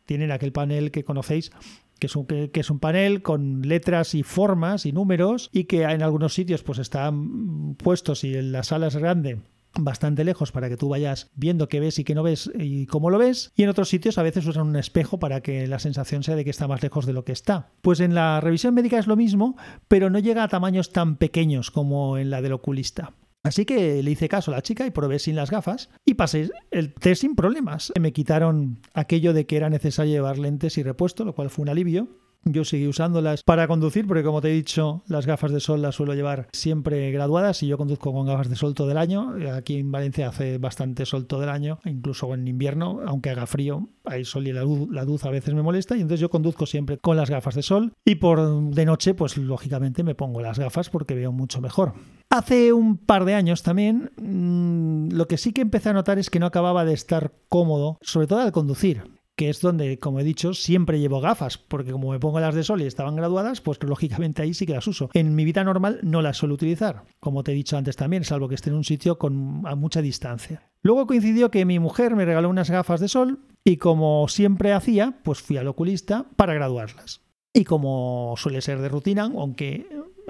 tienen 0.07 0.31
aquel 0.31 0.53
panel 0.53 0.91
que 0.91 1.05
conocéis 1.05 1.53
que 2.01 2.07
es, 2.07 2.17
un, 2.17 2.27
que, 2.27 2.51
es 2.55 2.71
un 2.71 2.81
panel 2.81 3.23
con 3.23 3.63
letras 3.63 4.15
y 4.15 4.23
formas 4.23 4.87
y 4.87 4.93
números 4.93 5.51
y 5.53 5.65
que 5.65 5.83
en 5.83 6.03
algunos 6.03 6.33
sitios 6.33 6.63
pues 6.63 6.79
están 6.79 7.75
puestos 7.75 8.25
y 8.25 8.35
en 8.35 8.53
la 8.53 8.63
sala 8.63 8.87
es 8.87 8.97
grande 8.97 9.39
bastante 9.79 10.25
lejos 10.25 10.53
para 10.53 10.69
que 10.69 10.77
tú 10.77 10.89
vayas 10.89 11.31
viendo 11.35 11.69
qué 11.69 11.81
ves 11.81 11.99
y 11.99 12.05
qué 12.05 12.15
no 12.15 12.23
ves 12.23 12.51
y 12.59 12.87
cómo 12.87 13.11
lo 13.11 13.19
ves 13.19 13.53
y 13.57 13.63
en 13.63 13.69
otros 13.69 13.89
sitios 13.89 14.19
a 14.19 14.23
veces 14.23 14.47
usan 14.47 14.67
un 14.67 14.77
espejo 14.77 15.19
para 15.19 15.41
que 15.41 15.67
la 15.67 15.79
sensación 15.79 16.23
sea 16.23 16.37
de 16.37 16.45
que 16.45 16.51
está 16.51 16.69
más 16.69 16.83
lejos 16.83 17.07
de 17.07 17.13
lo 17.13 17.25
que 17.25 17.33
está. 17.33 17.71
Pues 17.83 18.01
en 18.01 18.15
la 18.15 18.41
revisión 18.41 18.75
médica 18.75 18.99
es 18.99 19.07
lo 19.07 19.17
mismo, 19.17 19.57
pero 19.89 20.11
no 20.11 20.19
llega 20.19 20.43
a 20.43 20.49
tamaños 20.49 20.93
tan 20.93 21.17
pequeños 21.17 21.71
como 21.71 22.19
en 22.19 22.31
la 22.31 22.43
del 22.43 22.53
oculista. 22.53 23.15
Así 23.43 23.65
que 23.65 24.03
le 24.03 24.11
hice 24.11 24.29
caso 24.29 24.51
a 24.51 24.57
la 24.57 24.63
chica 24.63 24.87
y 24.87 24.91
probé 24.91 25.19
sin 25.19 25.35
las 25.35 25.51
gafas 25.51 25.89
y 26.05 26.15
pasé 26.15 26.51
el 26.71 26.93
test 26.93 27.23
sin 27.23 27.35
problemas. 27.35 27.91
Me 27.99 28.13
quitaron 28.13 28.81
aquello 28.93 29.33
de 29.33 29.47
que 29.47 29.57
era 29.57 29.71
necesario 29.71 30.13
llevar 30.13 30.39
lentes 30.39 30.77
y 30.77 30.83
repuesto, 30.83 31.25
lo 31.25 31.35
cual 31.35 31.49
fue 31.49 31.63
un 31.63 31.71
alivio. 31.71 32.09
Yo 32.45 32.65
seguí 32.65 32.89
usándolas 32.89 33.43
para 33.43 33.69
conducir 33.69 34.07
porque 34.07 34.23
como 34.23 34.41
te 34.41 34.49
he 34.49 34.55
dicho, 34.55 35.03
las 35.07 35.27
gafas 35.27 35.53
de 35.53 35.61
sol 35.61 35.83
las 35.83 35.95
suelo 35.95 36.15
llevar 36.15 36.49
siempre 36.53 37.11
graduadas 37.11 37.63
y 37.63 37.67
yo 37.67 37.77
conduzco 37.77 38.13
con 38.13 38.27
gafas 38.27 38.49
de 38.49 38.57
sol 38.57 38.75
todo 38.75 38.91
el 38.91 38.97
año. 38.97 39.35
Aquí 39.55 39.77
en 39.77 39.93
Valencia 39.93 40.29
hace 40.29 40.57
bastante 40.57 41.05
sol 41.05 41.27
todo 41.27 41.43
el 41.43 41.51
año, 41.51 41.81
incluso 41.85 42.33
en 42.33 42.49
invierno, 42.49 43.01
aunque 43.07 43.31
haga 43.31 43.47
frío, 43.47 43.89
hay 44.05 44.25
sol 44.25 44.47
y 44.47 44.53
la 44.53 44.63
luz, 44.63 44.89
la 44.91 45.05
luz 45.05 45.25
a 45.25 45.31
veces 45.31 45.55
me 45.55 45.63
molesta 45.63 45.97
y 45.97 46.01
entonces 46.01 46.21
yo 46.21 46.31
conduzco 46.31 46.65
siempre 46.65 46.97
con 46.97 47.17
las 47.17 47.29
gafas 47.29 47.55
de 47.55 47.63
sol 47.63 47.93
y 48.05 48.15
por 48.15 48.41
de 48.71 48.87
noche 48.87 49.13
pues 49.13 49.37
lógicamente 49.37 50.03
me 50.03 50.15
pongo 50.15 50.41
las 50.41 50.59
gafas 50.59 50.89
porque 50.89 51.15
veo 51.15 51.33
mucho 51.33 51.61
mejor. 51.61 51.93
Hace 52.31 52.73
un 52.73 52.97
par 52.97 53.25
de 53.25 53.35
años 53.35 53.63
también, 53.63 54.13
mm, 54.17 55.13
lo 55.13 55.27
que 55.27 55.37
sí 55.37 55.53
que 55.53 55.61
empecé 55.61 55.91
a 55.91 55.95
notar 55.95 56.19
es 56.19 56.31
que 56.31 56.39
no 56.39 56.47
acababa 56.47 56.85
de 56.85 56.95
estar 56.95 57.33
cómodo, 57.49 57.99
sobre 58.01 58.29
todo 58.29 58.39
al 58.39 58.53
conducir 58.53 59.03
que 59.41 59.49
es 59.49 59.63
donde, 59.63 59.99
como 59.99 60.21
he 60.21 60.23
dicho, 60.23 60.53
siempre 60.53 61.01
llevo 61.01 61.23
gafas, 61.23 61.57
porque 61.57 61.93
como 61.93 62.11
me 62.11 62.21
pongo 62.21 62.41
las 62.41 62.55
de 62.55 62.63
sol 62.63 62.83
y 62.83 62.85
estaban 62.85 63.17
graduadas, 63.17 63.63
pues 63.63 63.79
lógicamente 63.83 64.43
ahí 64.43 64.53
sí 64.53 64.67
que 64.67 64.75
las 64.75 64.87
uso. 64.87 65.09
En 65.15 65.35
mi 65.35 65.47
vida 65.47 65.65
normal 65.65 65.99
no 66.03 66.21
las 66.21 66.37
suelo 66.37 66.53
utilizar, 66.53 67.05
como 67.21 67.43
te 67.43 67.53
he 67.53 67.55
dicho 67.55 67.79
antes 67.79 67.97
también, 67.97 68.23
salvo 68.25 68.51
que 68.51 68.55
esté 68.55 68.69
en 68.69 68.77
un 68.77 68.85
sitio 68.85 69.19
con 69.19 69.63
a 69.65 69.77
mucha 69.77 70.03
distancia. 70.03 70.69
Luego 70.83 71.07
coincidió 71.07 71.51
que 71.51 71.65
mi 71.65 71.79
mujer 71.79 72.17
me 72.17 72.27
regaló 72.27 72.51
unas 72.51 72.69
gafas 72.69 73.01
de 73.01 73.09
sol 73.09 73.39
y 73.65 73.79
como 73.79 74.29
siempre 74.29 74.75
hacía, 74.75 75.21
pues 75.23 75.41
fui 75.41 75.57
al 75.57 75.69
oculista 75.69 76.27
para 76.37 76.53
graduarlas. 76.53 77.23
Y 77.55 77.65
como 77.65 78.35
suele 78.37 78.61
ser 78.61 78.79
de 78.83 78.91
rutina, 78.91 79.23
aunque 79.23 79.87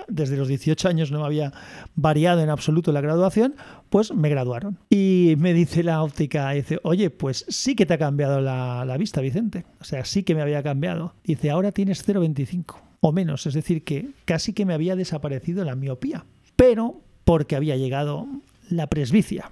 desde 0.09 0.37
los 0.37 0.49
18 0.49 0.89
años 0.89 1.11
no 1.11 1.25
había 1.25 1.53
variado 1.95 2.41
en 2.41 2.51
absoluto 2.51 2.93
la 2.93 3.01
graduación, 3.01 3.55
pues 3.89 4.13
me 4.13 4.29
graduaron. 4.29 4.79
Y 4.91 5.35
me 5.39 5.55
dice 5.55 5.83
la 5.83 6.03
óptica, 6.03 6.51
dice, 6.51 6.79
oye, 6.83 7.11
pues 7.11 7.45
sí 7.49 7.75
que 7.75 7.87
te 7.87 7.95
ha 7.95 7.99
cambiado 7.99 8.41
la, 8.41 8.85
la 8.85 8.97
vista, 8.97 9.21
Vicente. 9.21 9.65
O 9.81 9.85
sea, 9.85 10.05
sí 10.05 10.23
que 10.23 10.35
me 10.35 10.43
había 10.43 10.63
cambiado. 10.63 11.15
Dice, 11.25 11.51
ahora 11.51 11.73
tienes 11.73 12.07
0,25 12.07 12.77
o 13.01 13.13
menos, 13.13 13.47
es 13.47 13.55
decir, 13.55 13.83
que 13.85 14.11
casi 14.25 14.53
que 14.53 14.67
me 14.67 14.75
había 14.75 14.95
desaparecido 14.95 15.65
la 15.65 15.75
miopía, 15.75 16.27
pero 16.57 17.01
porque 17.25 17.57
había 17.57 17.77
llegado 17.77 18.27
la 18.69 18.89
presbicia. 18.89 19.51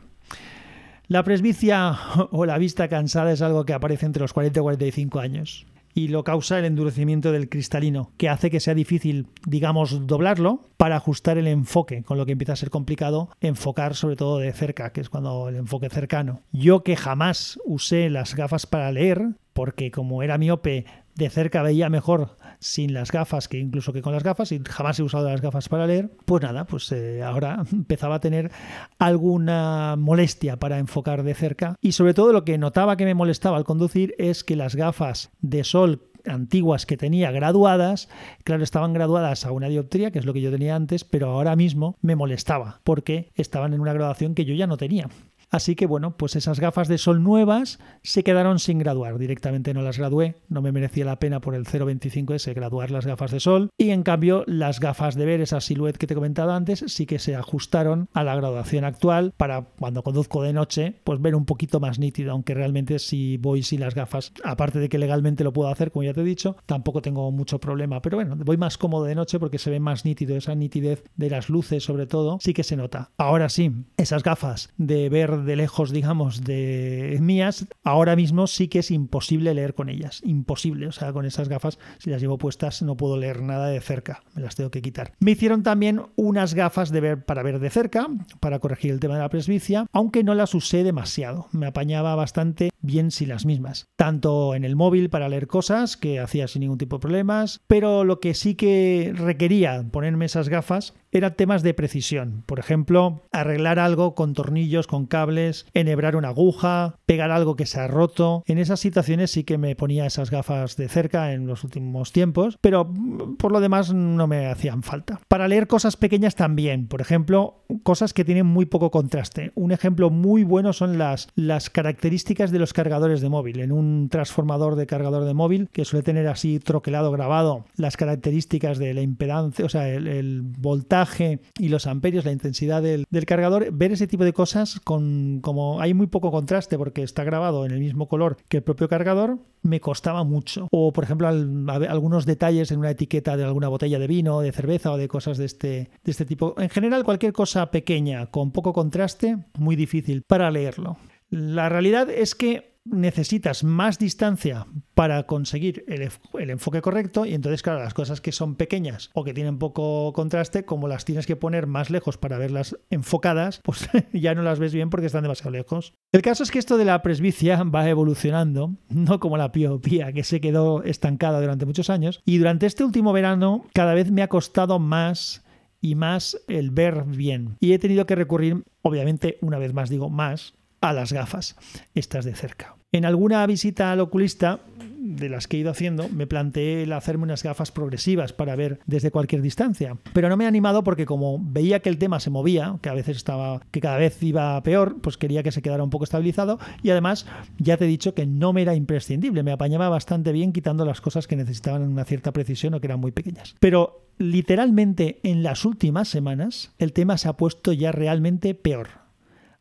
La 1.07 1.25
presbicia 1.25 1.97
o 2.31 2.45
la 2.45 2.59
vista 2.59 2.89
cansada 2.89 3.33
es 3.33 3.43
algo 3.43 3.65
que 3.65 3.73
aparece 3.73 4.07
entre 4.07 4.23
los 4.23 4.33
40 4.33 4.61
y 4.61 4.63
45 4.63 5.21
años 5.21 5.67
y 5.99 6.07
lo 6.07 6.23
causa 6.23 6.61
el 6.61 6.65
endurecimiento 6.65 7.33
del 7.33 7.49
cristalino, 7.49 8.13
que 8.17 8.29
hace 8.29 8.51
que 8.51 8.61
sea 8.61 8.75
difícil, 8.75 9.27
digamos, 9.45 10.07
doblarlo 10.07 10.65
para 10.77 10.95
ajustar 10.95 11.39
el 11.39 11.49
enfoque, 11.49 12.05
con 12.05 12.19
lo 12.19 12.25
que 12.25 12.31
empieza 12.33 12.53
a 12.53 12.57
ser 12.57 12.71
complicado 12.71 13.31
enfocar 13.41 13.97
sobre 13.97 14.15
todo 14.15 14.39
de 14.39 14.53
cerca, 14.53 14.93
que 14.93 15.01
es 15.01 15.09
cuando 15.09 15.49
el 15.49 15.57
enfoque 15.57 15.89
cercano. 15.89 16.43
Yo 16.53 16.85
que 16.85 16.95
jamás 16.95 17.59
usé 17.65 18.11
las 18.11 18.37
gafas 18.37 18.65
para 18.65 18.93
leer, 18.93 19.31
porque 19.53 19.91
como 19.91 20.23
era 20.23 20.39
miope, 20.39 20.87
de 21.17 21.31
cerca 21.31 21.63
veía 21.63 21.91
mejor 21.91 22.37
sin 22.61 22.93
las 22.93 23.13
gafas 23.13 23.49
que 23.49 23.59
incluso 23.59 23.93
que 23.93 24.03
con 24.03 24.13
las 24.13 24.23
gafas 24.23 24.53
y 24.53 24.61
jamás 24.69 24.99
he 24.99 25.03
usado 25.03 25.29
las 25.29 25.41
gafas 25.41 25.69
para 25.69 25.87
leer, 25.87 26.11
pues 26.25 26.43
nada, 26.43 26.65
pues 26.65 26.91
eh, 26.93 27.23
ahora 27.23 27.65
empezaba 27.73 28.17
a 28.17 28.21
tener 28.21 28.51
alguna 28.99 29.97
molestia 29.97 30.59
para 30.59 30.79
enfocar 30.79 31.23
de 31.23 31.35
cerca 31.35 31.77
y 31.81 31.93
sobre 31.93 32.15
todo 32.15 32.33
lo 32.33 32.45
que 32.45 32.59
notaba 32.59 32.97
que 32.97 33.05
me 33.05 33.15
molestaba 33.15 33.57
al 33.57 33.65
conducir 33.65 34.15
es 34.19 34.45
que 34.45 34.57
las 34.57 34.75
gafas 34.75 35.31
de 35.41 35.65
sol 35.65 36.03
antiguas 36.27 36.87
que 36.87 36.97
tenía 36.97 37.31
graduadas, 37.31 38.09
claro, 38.45 38.63
estaban 38.63 38.93
graduadas 38.93 39.47
a 39.47 39.53
una 39.53 39.69
dioptría, 39.69 40.11
que 40.11 40.19
es 40.19 40.27
lo 40.27 40.33
que 40.33 40.41
yo 40.41 40.51
tenía 40.51 40.77
antes, 40.77 41.05
pero 41.05 41.31
ahora 41.31 41.57
mismo 41.57 41.97
me 42.01 42.17
molestaba 42.17 42.81
porque 42.85 43.31
estaban 43.35 43.73
en 43.73 43.81
una 43.81 43.93
graduación 43.93 44.35
que 44.35 44.45
yo 44.45 44.55
ya 44.55 44.67
no 44.67 44.77
tenía. 44.77 45.09
Así 45.51 45.77
que 45.77 45.87
bueno, 45.87 46.17
pues 46.17 46.37
esas 46.37 46.61
gafas 46.61 46.89
de 46.89 46.99
sol 46.99 47.23
nuevas 47.23 47.79
se 48.03 48.23
quedaron 48.23 48.59
sin 48.59 48.79
graduar. 48.79 49.19
Directamente 49.19 49.73
no 49.75 49.83
las 49.83 49.99
gradué, 49.99 50.37
no 50.49 50.63
me 50.63 50.73
merecía 50.73 51.05
la 51.05 51.19
pena 51.19 51.41
por 51.41 51.55
el 51.55 51.65
0.25S 51.65 52.55
graduar 52.55 52.91
las 52.91 53.07
gafas 53.07 53.31
de 53.31 53.41
sol. 53.41 53.71
Y 53.79 53.91
en 53.91 54.03
cambio, 54.03 54.45
las 54.47 54.81
gafas 54.81 55.15
de 55.15 55.25
ver, 55.25 55.41
esa 55.41 55.61
silhouette 55.61 55.97
que 55.97 56.07
te 56.07 56.15
he 56.15 56.17
comentado 56.17 56.53
antes, 56.53 56.85
sí 56.87 57.07
que 57.07 57.19
se 57.19 57.35
ajustaron 57.35 58.09
a 58.13 58.25
la 58.25 58.37
graduación 58.37 58.85
actual 58.85 59.33
para 59.37 59.63
cuando 59.63 60.03
conduzco 60.03 60.43
de 60.43 60.53
noche, 60.53 60.97
pues 61.05 61.21
ver 61.21 61.35
un 61.35 61.45
poquito 61.45 61.81
más 61.81 61.99
nítido. 61.99 62.33
Aunque 62.33 62.55
realmente 62.55 62.99
si 62.99 63.37
voy 63.39 63.63
sin 63.63 63.81
las 63.81 63.95
gafas, 63.95 64.33
aparte 64.45 64.79
de 64.79 64.89
que 64.89 64.99
legalmente 64.99 65.45
lo 65.45 65.53
puedo 65.53 65.71
hacer, 65.71 65.91
como 65.91 66.05
ya 66.05 66.15
te 66.15 66.21
he 66.21 66.25
dicho, 66.25 66.57
tampoco 66.67 67.03
tengo 67.03 67.31
mucho 67.33 67.59
problema. 67.59 68.03
Pero 68.03 68.19
bueno, 68.19 68.37
voy 68.37 68.57
más 68.57 68.79
cómodo 68.79 69.05
de 69.05 69.15
noche 69.15 69.39
porque 69.39 69.59
se 69.59 69.71
ve 69.71 69.81
más 69.81 70.05
nítido. 70.05 70.37
Esa 70.37 70.55
nitidez 70.55 71.05
de 71.17 71.31
las 71.31 71.49
luces, 71.49 71.85
sobre 71.85 72.07
todo, 72.07 72.39
sí 72.41 72.53
que 72.53 72.65
se 72.65 72.77
nota. 72.77 73.11
Ahora 73.17 73.49
sí, 73.49 73.73
esas 73.97 74.23
gafas 74.23 74.71
de 74.77 75.09
ver 75.09 75.38
de 75.45 75.57
lejos, 75.57 75.91
digamos, 75.91 76.45
de 76.45 77.19
mías, 77.21 77.67
ahora 77.85 78.17
mismo 78.17 78.47
sí 78.47 78.69
que 78.69 78.81
es 78.81 78.91
imposible 78.91 79.55
leer 79.55 79.75
con 79.75 79.89
ellas. 79.89 80.21
Imposible. 80.25 80.87
O 80.87 80.93
sea, 80.93 81.13
con 81.13 81.25
esas 81.25 81.49
gafas, 81.49 81.79
si 81.99 82.11
las 82.11 82.21
llevo 82.21 82.39
puestas, 82.39 82.83
no 82.83 82.97
puedo 82.97 83.17
leer 83.17 83.43
nada 83.43 83.69
de 83.69 83.81
cerca. 83.81 84.23
Me 84.35 84.43
las 84.43 84.57
tengo 84.57 84.71
que 84.71 84.83
quitar. 84.83 85.13
Me 85.21 85.33
hicieron 85.33 85.63
también 85.63 86.03
unas 86.17 86.55
gafas 86.55 86.91
de 86.91 87.01
ver 87.01 87.25
para 87.25 87.43
ver 87.43 87.59
de 87.59 87.71
cerca, 87.71 88.07
para 88.41 88.59
corregir 88.59 88.93
el 88.93 89.01
tema 89.01 89.15
de 89.15 89.21
la 89.21 89.29
presbicia, 89.29 89.87
aunque 89.93 90.25
no 90.25 90.35
las 90.35 90.55
usé 90.55 90.85
demasiado. 90.85 91.49
Me 91.53 91.67
apañaba 91.67 92.15
bastante 92.15 92.71
bien 92.81 93.11
sin 93.11 93.29
las 93.29 93.47
mismas. 93.47 93.87
Tanto 93.97 94.55
en 94.55 94.65
el 94.65 94.77
móvil 94.77 95.11
para 95.11 95.29
leer 95.29 95.47
cosas, 95.47 95.97
que 95.97 96.21
hacía 96.21 96.49
sin 96.49 96.61
ningún 96.61 96.79
tipo 96.79 96.97
de 96.97 97.01
problemas, 97.01 97.61
pero 97.67 98.05
lo 98.05 98.21
que 98.21 98.35
sí 98.35 98.55
que 98.55 99.13
requería 99.15 99.85
ponerme 99.91 100.27
esas 100.27 100.49
gafas 100.49 100.95
eran 101.11 101.35
temas 101.35 101.63
de 101.63 101.75
precisión. 101.75 102.43
Por 102.47 102.59
ejemplo, 102.59 103.23
arreglar 103.33 103.79
algo 103.79 104.15
con 104.15 104.35
tornillos, 104.35 104.87
con 104.87 105.07
cables, 105.07 105.28
enhebrar 105.75 106.17
una 106.17 106.29
aguja, 106.29 106.97
pegar 107.07 107.31
algo 107.31 107.57
que 107.57 107.67
se 107.67 107.81
ha 107.81 107.87
roto. 107.87 108.43
En 108.47 108.59
esas 108.59 108.81
situaciones 108.81 109.31
sí 109.31 109.45
que 109.45 109.59
me 109.59 109.77
ponía 109.77 110.07
esas 110.07 110.31
gafas 110.31 110.77
de 110.77 110.89
cerca 110.89 111.33
en 111.33 111.47
los 111.47 111.65
últimos 111.65 112.13
tiempos, 112.13 112.59
pero 112.61 112.85
mm, 112.85 113.37
por 113.37 113.53
lo 113.53 113.61
demás 113.61 113.93
no 113.93 114.27
me 114.27 114.47
hacían 114.47 114.83
falta. 114.83 115.21
Para 115.29 115.49
leer 115.49 115.67
cosas 115.67 115.97
pequeñas 115.97 116.35
también, 116.35 116.89
por 116.89 117.01
ejemplo, 117.01 117.65
cosas 117.83 118.13
que 118.13 118.25
tienen 118.25 118.47
muy 118.47 118.67
poco 118.67 118.91
contraste. 118.91 119.53
Un 119.55 119.73
ejemplo 119.73 120.11
muy 120.11 120.45
bueno 120.45 120.73
son 120.73 120.99
las, 120.99 121.29
las 121.35 121.71
características 121.71 122.51
de 122.51 122.59
los 122.59 122.73
cargadores 122.73 123.21
de 123.21 123.29
móvil. 123.29 123.61
En 123.61 123.73
un 123.73 124.09
transformador 124.11 124.77
de 124.77 124.87
cargador 124.87 125.25
de 125.25 125.35
móvil 125.35 125.69
que 125.73 125.85
suele 125.85 126.03
tener 126.03 126.29
así 126.29 126.59
troquelado 126.59 127.11
grabado 127.11 127.65
las 127.77 127.97
características 127.97 128.79
de 128.79 128.95
la 128.95 129.03
impedancia, 129.03 129.65
o 129.65 129.69
sea, 129.69 129.89
el, 129.89 130.07
el 130.07 130.43
voltaje 130.43 131.41
y 131.59 131.69
los 131.69 131.87
amperios, 131.87 132.25
la 132.25 132.33
intensidad 132.33 132.83
del, 132.83 133.07
cargador, 133.27 133.71
ver 133.73 133.93
ese 133.93 134.07
tipo 134.07 134.25
de 134.25 134.33
cosas 134.33 134.81
con 134.81 135.18
como 135.43 135.81
hay 135.81 135.95
muy 135.95 136.07
poco 136.07 136.31
contraste 136.31 136.79
porque 136.79 137.03
está 137.03 137.25
grabado 137.25 137.65
en 137.65 137.73
el 137.73 137.81
mismo 137.81 138.09
color 138.09 138.37
que 138.49 138.59
el 138.59 138.63
propio 138.63 138.89
cargador, 138.89 139.39
me 139.63 139.81
costaba 139.81 140.25
mucho. 140.25 140.69
O, 140.71 140.93
por 140.93 141.05
ejemplo, 141.05 141.29
algunos 141.29 142.27
detalles 142.27 142.71
en 142.71 142.79
una 142.79 142.91
etiqueta 142.91 143.37
de 143.37 143.45
alguna 143.45 143.69
botella 143.69 143.99
de 143.99 144.07
vino, 144.07 144.41
de 144.41 144.53
cerveza 144.53 144.93
o 144.93 144.97
de 144.97 145.09
cosas 145.09 145.39
de 145.39 145.45
este, 145.45 145.91
de 146.05 146.11
este 146.11 146.25
tipo. 146.25 146.55
En 146.59 146.69
general, 146.69 147.05
cualquier 147.05 147.33
cosa 147.33 147.71
pequeña 147.71 148.27
con 148.27 148.53
poco 148.53 148.73
contraste, 148.73 149.39
muy 149.59 149.77
difícil 149.77 150.23
para 150.23 150.51
leerlo. 150.51 150.97
La 151.31 151.69
realidad 151.69 152.09
es 152.11 152.35
que 152.35 152.78
necesitas 152.91 153.65
más 153.65 153.99
distancia 153.99 154.67
para 154.95 155.25
conseguir 155.25 155.85
el, 155.89 156.11
enfoque 156.51 156.83
correcto 156.83 157.25
y 157.25 157.35
entonces 157.35 157.63
claro 157.63 157.81
las 157.81 157.95
cosas 157.95 158.21
que 158.21 158.33
son 158.33 158.57
pequeñas 158.57 159.11
o 159.15 159.25
que 159.25 159.35
tienen 159.35 159.59
poco 159.59 160.13
contraste 160.13 160.65
como 160.65 160.89
las 160.89 161.05
tienes 161.05 161.27
que 161.27 161.37
poner 161.37 161.67
más 161.67 161.91
lejos 161.91 162.17
para 162.17 162.39
verlas 162.39 162.77
enfocadas 162.91 163.61
pues 163.65 163.89
ya 164.13 164.35
no 164.35 164.43
las 164.43 164.59
ves 164.59 164.73
bien 164.73 164.91
porque 164.91 165.07
están 165.07 165.23
demasiado 165.23 165.51
lejos. 165.51 165.95
El 166.13 166.23
caso 166.23 166.43
es 166.43 166.51
que 166.51 166.59
esto 166.59 166.77
de 166.77 166.85
la 166.85 167.03
presbicia 167.03 167.63
va 167.65 167.89
evolucionando 167.89 168.75
no 168.89 169.21
como 169.21 169.37
la 169.37 169.53
piopía 169.53 170.13
que 170.13 170.25
se 170.25 170.41
quedó 170.41 170.83
estancada 170.83 171.41
durante 171.41 171.67
muchos 171.67 171.91
años. 171.91 172.21
Y 172.25 172.39
durante 172.39 172.67
este 172.67 172.85
último 172.85 173.13
verano 173.13 173.65
cada 173.73 173.95
vez 173.95 174.11
me 174.11 174.23
ha 174.23 174.29
costado 174.29 174.79
más 174.79 175.45
y 175.81 175.95
más 175.95 176.41
el 176.49 176.71
ver 176.71 177.05
bien. 177.05 177.57
Y 177.61 177.73
he 177.73 177.79
tenido 177.79 178.07
que 178.07 178.15
recurrir 178.15 178.65
obviamente 178.83 179.39
una 179.41 179.59
vez 179.59 179.73
más 179.73 179.91
digo 179.91 180.11
más 180.11 180.55
a 180.81 180.93
las 180.93 181.13
gafas, 181.13 181.57
estas 181.95 182.25
de 182.25 182.35
cerca. 182.35 182.77
En 182.91 183.05
alguna 183.05 183.47
visita 183.47 183.93
al 183.93 184.01
oculista 184.01 184.61
de 184.99 185.29
las 185.29 185.47
que 185.47 185.57
he 185.57 185.61
ido 185.61 185.71
haciendo, 185.71 186.09
me 186.09 186.27
planteé 186.27 186.83
el 186.83 186.93
hacerme 186.93 187.25
unas 187.25 187.43
gafas 187.43 187.71
progresivas 187.71 188.33
para 188.33 188.57
ver 188.57 188.81
desde 188.87 189.11
cualquier 189.11 189.43
distancia. 189.43 189.97
Pero 190.13 190.29
no 190.29 190.37
me 190.37 190.45
he 190.45 190.47
animado 190.47 190.85
porque 190.85 191.07
como 191.07 191.39
veía 191.41 191.81
que 191.81 191.89
el 191.89 191.99
tema 191.99 192.21
se 192.21 192.31
movía, 192.31 192.79
que 192.83 192.89
a 192.89 192.95
veces 192.95 193.17
estaba, 193.17 193.61
que 193.71 193.81
cada 193.81 193.99
vez 193.99 194.23
iba 194.23 194.63
peor, 194.63 195.01
pues 195.01 195.17
quería 195.17 195.43
que 195.43 195.53
se 195.53 195.63
quedara 195.63 195.83
un 195.83 195.91
poco 195.91 196.05
estabilizado. 196.05 196.59
Y 196.83 196.91
además, 196.91 197.27
ya 197.59 197.77
te 197.77 197.85
he 197.85 197.89
dicho 197.89 198.15
que 198.15 198.27
no 198.27 198.53
me 198.53 198.63
era 198.63 198.75
imprescindible, 198.75 199.43
me 199.43 199.53
apañaba 199.53 199.89
bastante 199.89 200.33
bien 200.33 200.53
quitando 200.53 200.85
las 200.85 201.01
cosas 201.01 201.27
que 201.27 201.37
necesitaban 201.37 201.83
una 201.83 202.05
cierta 202.05 202.33
precisión 202.33 202.75
o 202.75 202.81
que 202.81 202.87
eran 202.87 203.01
muy 203.01 203.13
pequeñas. 203.13 203.55
Pero 203.61 204.09
literalmente 204.19 205.21
en 205.23 205.43
las 205.43 205.65
últimas 205.65 206.09
semanas, 206.09 206.73
el 206.79 206.93
tema 206.93 207.19
se 207.19 207.29
ha 207.29 207.35
puesto 207.35 207.73
ya 207.73 207.93
realmente 207.93 208.55
peor. 208.55 208.89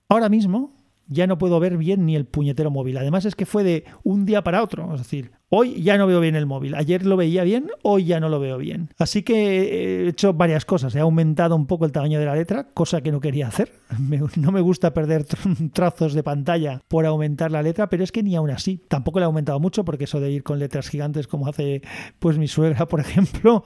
Ahora 0.10 0.30
mismo, 0.30 0.77
ya 1.08 1.28
no 1.28 1.38
puedo 1.38 1.60
ver 1.60 1.78
bien 1.78 2.06
ni 2.06 2.16
el 2.16 2.26
puñetero 2.26 2.72
móvil. 2.72 2.98
Además 2.98 3.26
es 3.26 3.36
que 3.36 3.46
fue 3.46 3.64
de 3.64 3.86
un 4.04 4.26
día 4.26 4.44
para 4.44 4.64
otro. 4.64 4.94
Es 4.94 5.02
decir, 5.02 5.32
hoy 5.50 5.82
ya 5.82 5.98
no 5.98 6.08
veo 6.08 6.20
bien 6.20 6.36
el 6.36 6.46
móvil. 6.46 6.76
Ayer 6.76 7.06
lo 7.06 7.18
veía 7.18 7.44
bien, 7.44 7.70
hoy 7.84 8.06
ya 8.06 8.20
no 8.20 8.30
lo 8.30 8.40
veo 8.40 8.58
bien. 8.58 8.90
Así 8.98 9.24
que 9.24 10.04
he 10.04 10.08
hecho 10.08 10.34
varias 10.34 10.66
cosas. 10.66 10.96
He 10.96 11.00
aumentado 11.00 11.56
un 11.56 11.68
poco 11.68 11.86
el 11.86 11.92
tamaño 11.92 12.20
de 12.20 12.26
la 12.26 12.36
letra, 12.36 12.70
cosa 12.74 13.02
que 13.02 13.12
no 13.12 13.20
quería 13.20 13.48
hacer. 13.48 13.72
no 14.38 14.52
me 14.52 14.62
gusta 14.62 14.94
perder 14.94 15.26
trazos 15.74 16.14
de 16.14 16.24
pantalla 16.24 16.82
por 16.88 17.06
aumentar 17.06 17.52
la 17.52 17.64
letra, 17.64 17.90
pero 17.90 18.04
es 18.04 18.12
que 18.12 18.24
ni 18.24 18.36
aún 18.36 18.50
así. 18.50 18.82
Tampoco 18.88 19.20
le 19.20 19.24
he 19.24 19.28
aumentado 19.28 19.60
mucho 19.60 19.86
porque 19.86 20.06
eso 20.06 20.20
de 20.20 20.32
ir 20.32 20.44
con 20.44 20.60
letras 20.60 20.90
gigantes 20.90 21.28
como 21.28 21.48
hace 21.48 21.82
pues 22.20 22.38
mi 22.38 22.48
suegra, 22.48 22.86
por 22.88 23.00
ejemplo, 23.00 23.64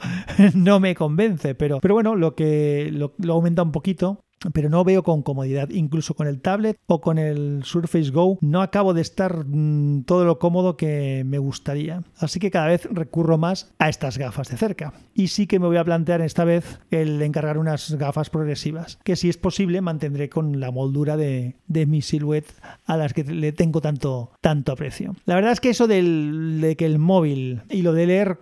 no 0.53 0.79
me 0.79 0.95
convence. 0.95 1.55
Pero, 1.55 1.79
pero 1.79 1.95
bueno, 1.95 2.15
lo 2.15 2.35
que 2.35 2.89
lo, 2.91 3.13
lo 3.17 3.33
aumenta 3.33 3.63
un 3.63 3.71
poquito 3.71 4.23
pero 4.53 4.69
no 4.69 4.83
veo 4.83 5.03
con 5.03 5.21
comodidad. 5.21 5.69
Incluso 5.69 6.13
con 6.13 6.27
el 6.27 6.41
tablet 6.41 6.77
o 6.87 7.01
con 7.01 7.17
el 7.17 7.61
Surface 7.63 8.11
Go 8.11 8.37
no 8.41 8.61
acabo 8.61 8.93
de 8.93 9.01
estar 9.01 9.45
mm, 9.45 10.03
todo 10.03 10.25
lo 10.25 10.39
cómodo 10.39 10.77
que 10.77 11.23
me 11.25 11.37
gustaría. 11.37 12.03
Así 12.17 12.39
que 12.39 12.51
cada 12.51 12.67
vez 12.67 12.87
recurro 12.91 13.37
más 13.37 13.71
a 13.79 13.89
estas 13.89 14.17
gafas 14.17 14.49
de 14.49 14.57
cerca. 14.57 14.93
Y 15.13 15.27
sí 15.27 15.47
que 15.47 15.59
me 15.59 15.67
voy 15.67 15.77
a 15.77 15.83
plantear 15.83 16.21
esta 16.21 16.45
vez 16.45 16.79
el 16.89 17.21
encargar 17.21 17.57
unas 17.57 17.93
gafas 17.95 18.29
progresivas, 18.29 18.97
que 19.03 19.15
si 19.15 19.29
es 19.29 19.37
posible 19.37 19.81
mantendré 19.81 20.29
con 20.29 20.59
la 20.59 20.71
moldura 20.71 21.17
de, 21.17 21.55
mi 21.67 22.01
silhouette 22.01 22.53
a 22.85 22.95
las 22.95 23.13
que 23.13 23.23
le 23.23 23.51
tengo 23.51 23.81
tanto, 23.81 24.31
tanto 24.39 24.71
aprecio. 24.71 25.15
La 25.25 25.35
verdad 25.35 25.51
es 25.51 25.59
que 25.59 25.69
eso 25.69 25.87
de 25.87 26.75
que 26.77 26.85
el 26.85 26.99
móvil 26.99 27.61
y 27.69 27.81
lo 27.81 27.93
de 27.93 28.05
leer 28.05 28.39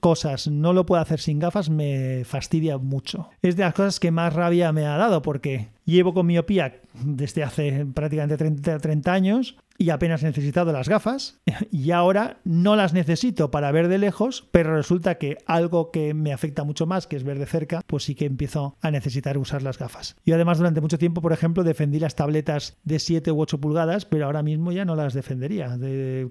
cosas 0.00 0.48
no 0.48 0.72
lo 0.72 0.86
puedo 0.86 1.00
hacer 1.00 1.20
sin 1.20 1.38
gafas 1.38 1.70
me 1.70 2.24
fastidia 2.24 2.78
mucho. 2.78 3.28
Es 3.40 3.56
de 3.56 3.62
las 3.62 3.74
cosas 3.74 4.00
que 4.00 4.10
más 4.10 4.32
rabia 4.34 4.72
me 4.72 4.86
ha 4.86 4.96
dado 4.96 5.22
porque 5.32 5.68
llevo 5.84 6.14
con 6.14 6.26
miopía 6.26 6.80
desde 6.94 7.42
hace 7.42 7.86
prácticamente 7.86 8.36
30, 8.36 8.78
30 8.78 9.12
años 9.12 9.56
y 9.78 9.90
apenas 9.90 10.22
he 10.22 10.26
necesitado 10.26 10.72
las 10.72 10.88
gafas 10.88 11.40
y 11.70 11.90
ahora 11.90 12.38
no 12.44 12.76
las 12.76 12.92
necesito 12.92 13.50
para 13.50 13.72
ver 13.72 13.88
de 13.88 13.98
lejos, 13.98 14.46
pero 14.52 14.76
resulta 14.76 15.16
que 15.16 15.38
algo 15.46 15.90
que 15.90 16.14
me 16.14 16.32
afecta 16.32 16.64
mucho 16.64 16.86
más, 16.86 17.06
que 17.06 17.16
es 17.16 17.24
ver 17.24 17.38
de 17.38 17.46
cerca, 17.46 17.82
pues 17.86 18.04
sí 18.04 18.14
que 18.14 18.26
empiezo 18.26 18.76
a 18.80 18.90
necesitar 18.90 19.38
usar 19.38 19.62
las 19.62 19.78
gafas. 19.78 20.16
Y 20.24 20.32
además 20.32 20.58
durante 20.58 20.80
mucho 20.80 20.98
tiempo, 20.98 21.20
por 21.20 21.32
ejemplo, 21.32 21.64
defendí 21.64 21.98
las 21.98 22.14
tabletas 22.14 22.76
de 22.84 22.98
7 22.98 23.32
u 23.32 23.40
8 23.40 23.58
pulgadas, 23.60 24.04
pero 24.04 24.26
ahora 24.26 24.42
mismo 24.42 24.72
ya 24.72 24.84
no 24.84 24.94
las 24.94 25.14
defendería. 25.14 25.76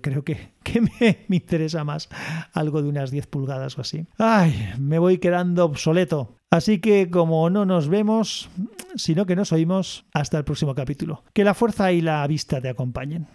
creo 0.02 0.24
que, 0.24 0.52
que 0.64 0.82
me, 0.82 1.26
interesa 1.30 1.84
más 1.84 2.10
algo 2.54 2.82
de 2.82 2.90
unas 2.90 3.12
10 3.12 3.28
pulgadas 3.28 3.78
o 3.78 3.82
así. 3.82 4.08
Ay, 4.18 4.74
me 4.80 5.00
voy 5.00 5.18
quedando 5.18 5.66
obsoleto. 5.66 6.36
Así 6.52 6.80
que 6.80 7.10
como 7.10 7.50
no 7.50 7.66
nos 7.66 7.88
vemos, 7.88 8.50
sino 8.96 9.26
que 9.26 9.38
nos 9.42 9.52
oímos, 9.52 10.06
hasta 10.14 10.38
el 10.38 10.44
próximo 10.44 10.76
capítulo. 10.76 11.24
Que 11.34 11.44
la 11.44 11.56
fuerza 11.56 11.92
y 11.92 12.02
la 12.02 12.26
vista 12.28 12.62
te 12.62 12.70
acompañen. 12.70 13.28